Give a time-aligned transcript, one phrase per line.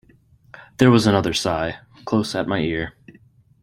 [0.79, 2.95] There was another sigh, close at my ear.